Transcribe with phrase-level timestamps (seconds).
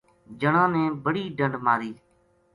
[0.39, 1.91] جنا نے بڑی بڑی ڈنڈ ماری